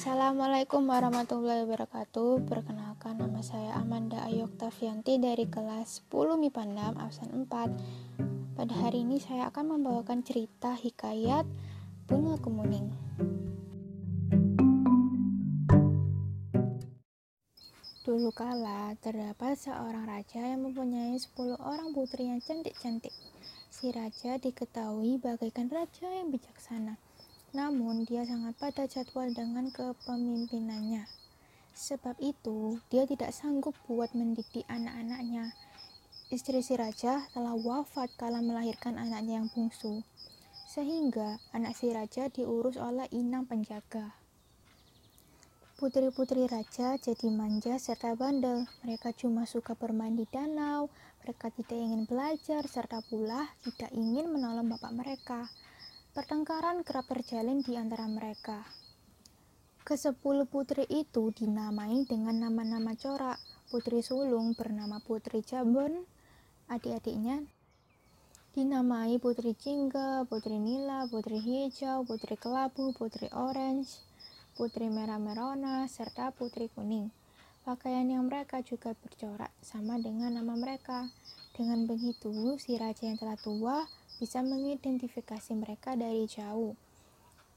[0.00, 2.48] Assalamualaikum warahmatullahi wabarakatuh.
[2.48, 9.20] Perkenalkan nama saya Amanda Ayoktavianti dari kelas 10 MIPA 6 absen 4 Pada hari ini
[9.20, 11.44] saya akan membawakan cerita hikayat
[12.08, 12.88] Bunga Kemuning.
[18.00, 23.12] Dulu kala terdapat seorang raja yang mempunyai 10 orang putri yang cantik-cantik.
[23.68, 27.09] Si raja diketahui bagaikan raja yang bijaksana
[27.56, 31.08] namun, dia sangat pada jadwal dengan kepemimpinannya.
[31.74, 35.54] Sebab itu, dia tidak sanggup buat mendidik anak-anaknya.
[36.30, 40.06] Istri si raja telah wafat kala melahirkan anaknya yang bungsu,
[40.70, 44.14] sehingga anak si raja diurus oleh inang penjaga.
[45.80, 48.68] Putri-putri raja jadi manja serta bandel.
[48.84, 50.92] Mereka cuma suka bermain di danau,
[51.24, 55.48] mereka tidak ingin belajar, serta pula tidak ingin menolong bapak mereka.
[56.20, 58.60] Pertengkaran kerap terjalin di antara mereka.
[59.88, 63.40] Kesepuluh putri itu dinamai dengan nama-nama corak.
[63.72, 66.04] Putri sulung bernama Putri Jambon,
[66.68, 67.40] adik-adiknya
[68.52, 74.04] dinamai Putri Jingga, Putri Nila, Putri Hijau, Putri Kelabu, Putri Orange,
[74.60, 77.08] Putri Merah Merona, serta Putri Kuning.
[77.64, 81.08] Pakaian yang mereka juga bercorak sama dengan nama mereka.
[81.56, 83.88] Dengan begitu, si raja yang telah tua
[84.20, 86.76] bisa mengidentifikasi mereka dari jauh.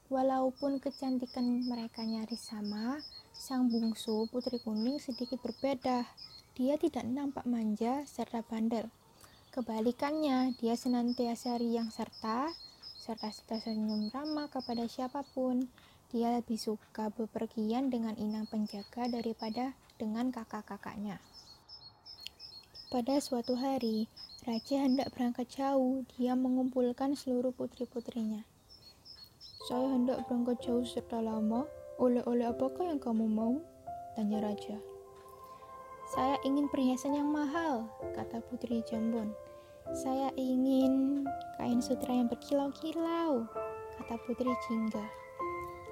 [0.08, 3.04] Walaupun kecantikan mereka nyaris sama,
[3.36, 6.08] sang bungsu putri kuning sedikit berbeda.
[6.56, 8.88] Dia tidak nampak manja serta bandel.
[9.52, 12.48] Kebalikannya, dia senantiasa riang serta
[13.04, 13.28] serta
[13.60, 15.68] senyum ramah kepada siapa pun.
[16.08, 21.20] Dia lebih suka bepergian dengan inang penjaga daripada dengan kakak-kakaknya.
[22.94, 24.06] Pada suatu hari,
[24.46, 26.06] Raja hendak berangkat jauh.
[26.14, 28.46] Dia mengumpulkan seluruh putri-putrinya.
[29.66, 31.66] Saya hendak berangkat jauh serta lama.
[31.98, 33.58] Oleh-oleh apakah yang kamu mau?
[34.14, 34.78] Tanya Raja.
[36.14, 39.34] Saya ingin perhiasan yang mahal, kata Putri Jambon.
[39.90, 41.26] Saya ingin
[41.58, 43.42] kain sutra yang berkilau-kilau,
[43.98, 45.02] kata Putri Jingga.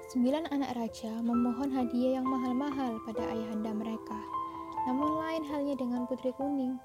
[0.07, 4.23] Sembilan anak raja memohon hadiah yang mahal-mahal pada ayahanda mereka.
[4.83, 6.77] Namun lain halnya dengan Putri Kuning.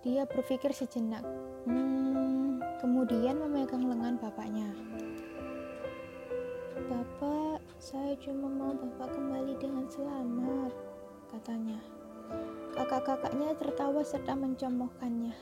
[0.00, 1.20] Dia berpikir sejenak,
[1.68, 4.72] hmm, kemudian memegang lengan bapaknya.
[6.88, 10.72] Bapak, saya cuma mau bapak kembali dengan selamat,
[11.28, 11.76] katanya.
[12.72, 15.36] Kakak-kakaknya tertawa serta mencomokkannya.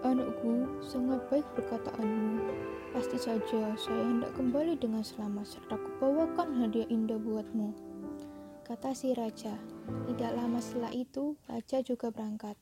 [0.00, 2.40] Anakku, sangat baik perkataanmu.
[2.96, 7.68] Pasti saja saya hendak kembali dengan selamat serta kubawakan hadiah indah buatmu.
[8.64, 9.73] Kata si raja.
[9.84, 12.56] Tidak lama setelah itu, raja juga berangkat.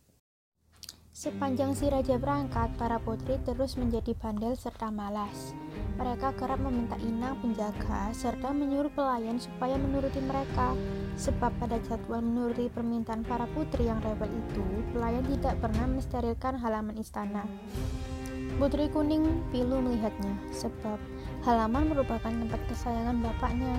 [1.13, 5.53] Sepanjang si raja berangkat, para putri terus menjadi bandel serta malas.
[6.01, 10.73] Mereka kerap meminta inang penjaga serta menyuruh pelayan supaya menuruti mereka.
[11.21, 14.65] Sebab pada jadwal menuruti permintaan para putri yang rebel itu,
[14.97, 17.45] pelayan tidak pernah mensterilkan halaman istana.
[18.57, 20.97] Putri kuning pilu melihatnya, sebab
[21.45, 23.77] halaman merupakan tempat kesayangan bapaknya.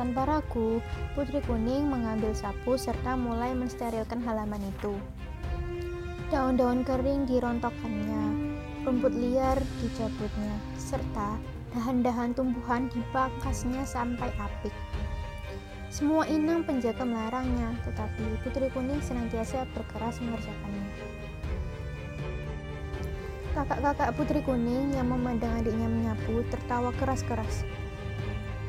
[0.00, 0.80] Tanpa ragu,
[1.12, 4.96] Putri Kuning mengambil sapu serta mulai mensterilkan halaman itu.
[6.32, 8.24] Daun-daun kering dirontokkannya,
[8.88, 11.36] rumput liar dicabutnya, serta
[11.76, 14.72] dahan-dahan tumbuhan dipangkasnya sampai apik.
[15.92, 20.88] Semua inang penjaga melarangnya, tetapi Putri Kuning senantiasa berkeras mengerjakannya.
[23.52, 27.68] Kakak-kakak Putri Kuning yang memandang adiknya menyapu tertawa keras-keras.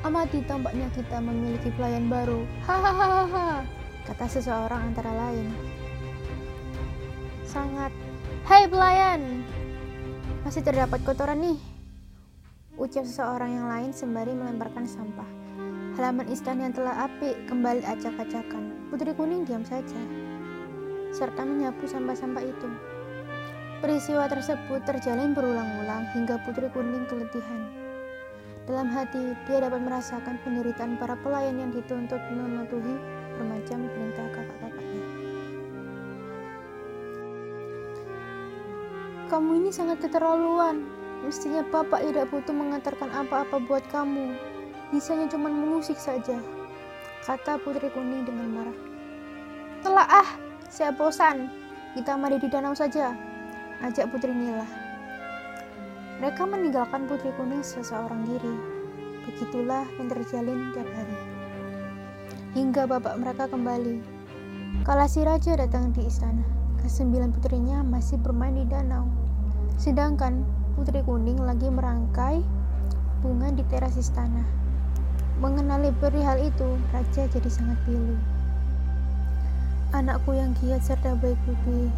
[0.01, 2.41] Amati tampaknya kita memiliki pelayan baru.
[2.65, 3.61] Hahaha,
[4.09, 5.53] kata seseorang antara lain.
[7.45, 7.93] Sangat.
[8.49, 9.45] Hei pelayan,
[10.41, 11.59] masih terdapat kotoran nih.
[12.81, 15.29] Ucap seseorang yang lain sembari melemparkan sampah.
[15.93, 18.89] Halaman istana yang telah apik kembali acak-acakan.
[18.89, 20.01] Putri Kuning diam saja,
[21.13, 22.69] serta menyapu sampah-sampah itu.
[23.85, 27.80] Peristiwa tersebut terjalin berulang-ulang hingga Putri Kuning keletihan.
[28.69, 32.93] Dalam hati, dia dapat merasakan penderitaan para pelayan yang dituntut mematuhi
[33.33, 35.05] bermacam perintah kakak-kakaknya.
[39.33, 40.85] Kamu ini sangat keterlaluan.
[41.25, 44.37] Mestinya bapak tidak butuh mengantarkan apa-apa buat kamu.
[44.93, 46.37] Bisanya cuma mengusik saja,
[47.23, 48.77] kata Putri Kuning dengan marah.
[49.81, 50.29] Telah ah,
[50.69, 51.49] saya bosan.
[51.97, 53.15] Kita mandi di danau saja,
[53.81, 54.80] ajak Putri Nila.
[56.21, 58.53] Mereka meninggalkan Putri Kuning seseorang diri.
[59.25, 61.17] Begitulah yang terjalin tiap hari.
[62.53, 64.05] Hingga bapak mereka kembali.
[64.85, 66.45] Kala si raja datang di istana,
[66.85, 69.09] kesembilan putrinya masih bermain di danau.
[69.81, 70.45] Sedangkan
[70.77, 72.45] Putri Kuning lagi merangkai
[73.25, 74.45] bunga di teras istana.
[75.41, 78.13] mengenali perihal itu, raja jadi sangat pilu.
[79.89, 81.89] Anakku yang giat serta baik budi,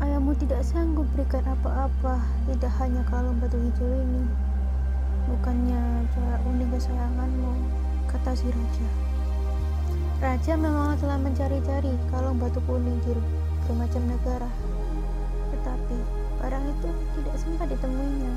[0.00, 4.24] ayahmu tidak sanggup berikan apa-apa, tidak hanya kalung batu hijau ini.
[5.28, 7.52] Bukannya corak unik kesayanganmu,
[8.08, 8.88] kata si raja.
[10.20, 13.16] Raja memang telah mencari-cari kalung batu kuning di
[13.68, 14.50] bermacam negara,
[15.54, 15.96] tetapi
[16.40, 16.88] barang itu
[17.20, 18.32] tidak sempat ditemuinya.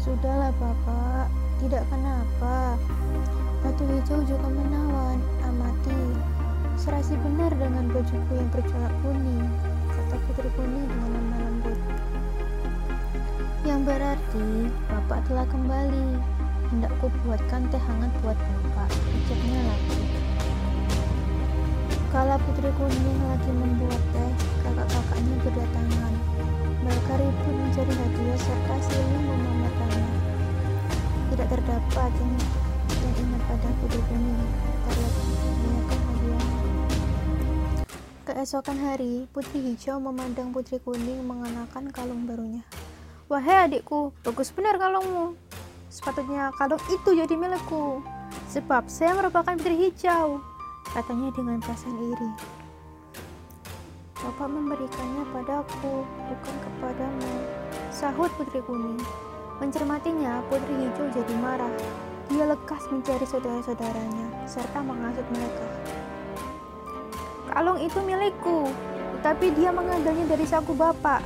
[0.00, 1.28] Sudahlah bapak,
[1.60, 2.74] tidak kenapa.
[3.60, 6.02] Batu hijau juga menawan, amati.
[6.80, 9.44] Serasi benar dengan bajuku yang bercorak kuning,
[10.10, 11.78] kata putri kuning dengan lemah lembut.
[13.62, 14.46] Yang berarti
[14.90, 16.18] bapak telah kembali.
[16.74, 20.02] Hendak ku buatkan teh hangat buat bapak, ucapnya lagi.
[22.10, 24.30] Kala putri kuning lagi membuat teh,
[24.66, 26.14] kakak-kakaknya berdatangan.
[26.82, 30.14] Mereka ribut mencari hadiah serta siling memamerkannya.
[31.30, 32.34] Tidak terdapat yang,
[32.98, 34.42] yang ingat pada putri kuning.
[34.90, 35.89] Terlihat.
[38.40, 42.64] Keesokan hari, Putri Hijau memandang Putri Kuning mengenakan kalung barunya.
[43.28, 45.36] Wahai adikku, bagus benar kalungmu.
[45.92, 48.00] Sepatutnya kalung itu jadi milikku.
[48.48, 50.40] Sebab saya merupakan Putri Hijau,
[50.88, 52.30] katanya dengan perasaan iri.
[54.24, 57.32] Bapak memberikannya padaku, bukan kepadamu.
[57.92, 59.04] Sahut Putri Kuning.
[59.60, 61.76] Mencermatinya, Putri Hijau jadi marah.
[62.32, 65.69] Dia lekas mencari saudara-saudaranya, serta mengasut mereka.
[67.60, 68.72] Kalung itu milikku,
[69.20, 71.20] tetapi dia mengambilnya dari saku bapak.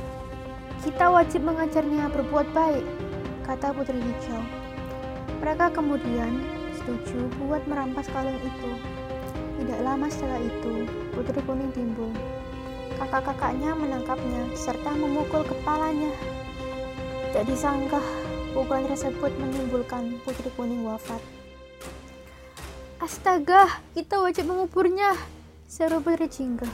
[0.83, 2.83] Kita wajib mengajarnya berbuat baik,
[3.47, 4.43] kata Putri Hijau.
[5.39, 6.43] Mereka kemudian
[6.75, 8.71] setuju buat merampas kalung itu.
[9.63, 10.83] Tidak lama setelah itu,
[11.15, 12.11] Putri Kuning timbul.
[12.99, 16.11] Kakak-kakaknya menangkapnya serta memukul kepalanya.
[17.31, 18.03] Tidak disangka,
[18.51, 21.23] pukulan tersebut menimbulkan Putri Kuning wafat.
[22.99, 25.15] Astaga, kita wajib menguburnya,
[25.65, 26.69] seru Putri Jingga.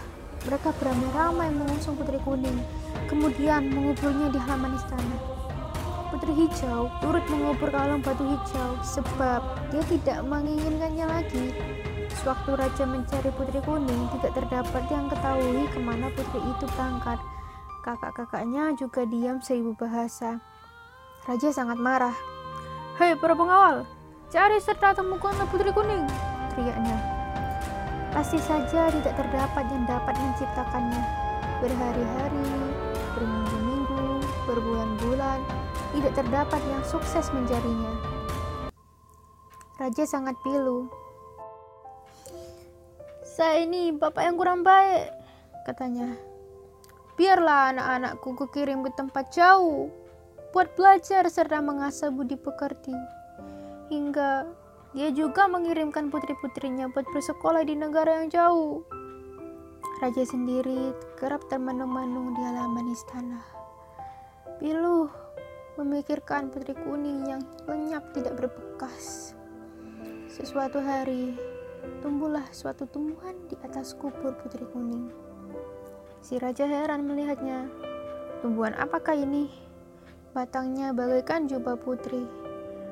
[0.47, 2.59] Mereka beramai-ramai mengusung Putri Kuning,
[3.07, 5.17] kemudian menguburnya di halaman istana.
[6.11, 9.39] Putri Hijau turut mengubur kalung batu hijau sebab
[9.71, 11.45] dia tidak menginginkannya lagi.
[12.19, 17.19] Sewaktu Raja mencari Putri Kuning, tidak terdapat yang ketahui ke mana putri itu berangkat.
[17.87, 20.43] Kakak-kakaknya juga diam seribu bahasa.
[21.23, 22.13] Raja sangat marah.
[22.99, 23.87] Hei para pengawal,
[24.27, 26.03] cari serta temukanlah Putri Kuning,
[26.51, 27.10] teriaknya.
[28.11, 31.03] Pasti saja tidak terdapat yang dapat menciptakannya.
[31.63, 32.51] Berhari-hari,
[33.15, 34.03] berminggu-minggu,
[34.51, 35.39] berbulan-bulan,
[35.95, 37.95] tidak terdapat yang sukses mencarinya.
[39.79, 40.91] Raja sangat pilu.
[43.23, 45.07] Saya ini bapak yang kurang baik,
[45.63, 46.11] katanya.
[47.15, 49.87] Biarlah anak-anakku kukirim ke tempat jauh,
[50.51, 52.91] buat belajar serta mengasah budi pekerti.
[53.87, 54.60] Hingga
[54.91, 58.83] dia juga mengirimkan putri-putrinya buat bersekolah di negara yang jauh.
[60.03, 63.39] Raja sendiri kerap termenung-menung di halaman istana.
[64.59, 65.07] Pilu
[65.79, 69.31] memikirkan putri kuning yang lenyap tidak berbekas.
[70.27, 71.39] Sesuatu hari,
[72.03, 75.07] tumbuhlah suatu tumbuhan di atas kubur putri kuning.
[76.19, 77.71] Si raja heran melihatnya.
[78.43, 79.47] Tumbuhan apakah ini?
[80.35, 82.40] Batangnya bagaikan jubah putri.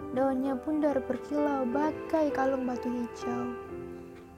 [0.10, 3.54] Daunnya bundar berkilau bagai kalung batu hijau.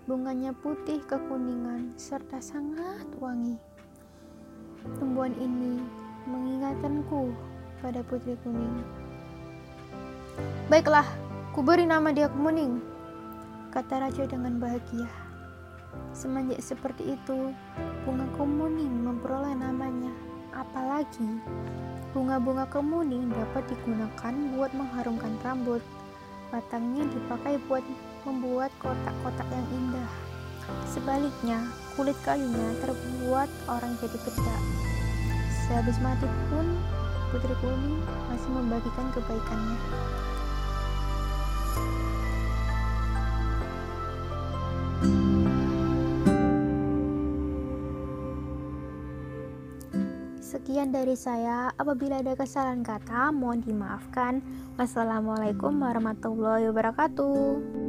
[0.04, 3.56] Bunganya putih kekuningan serta sangat wangi.
[5.00, 5.80] Tumbuhan ini
[6.28, 7.32] mengingatkanku
[7.80, 8.84] pada putri kuning.
[10.68, 11.08] Baiklah,
[11.56, 12.84] ku beri nama dia Kuning,
[13.72, 15.08] kata raja dengan bahagia.
[16.12, 17.56] Semenjak seperti itu,
[18.04, 20.12] bunga kemuning memperoleh namanya.
[20.52, 21.40] Apalagi
[22.12, 25.80] bunga-bunga kemuning dapat digunakan buat mengharumkan rambut.
[26.52, 27.84] Batangnya dipakai buat
[28.28, 30.12] membuat kotak-kotak yang indah.
[30.92, 31.64] Sebaliknya,
[31.96, 34.64] kulit kayunya terbuat orang jadi bedak.
[35.68, 36.68] Sehabis mati pun,
[37.32, 39.80] Putri Kuning masih membagikan kebaikannya.
[50.62, 51.74] Sekian dari saya.
[51.74, 54.46] Apabila ada kesalahan kata, mohon dimaafkan.
[54.78, 57.81] Wassalamualaikum warahmatullahi wabarakatuh.